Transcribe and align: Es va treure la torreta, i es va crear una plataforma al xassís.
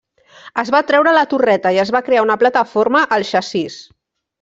Es 0.61 0.71
va 0.75 0.81
treure 0.91 1.13
la 1.19 1.25
torreta, 1.35 1.75
i 1.77 1.83
es 1.85 1.95
va 1.99 2.03
crear 2.11 2.27
una 2.31 2.41
plataforma 2.47 3.07
al 3.19 3.33
xassís. 3.37 3.83